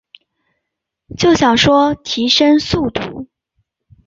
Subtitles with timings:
[1.15, 3.27] 就想说提升速度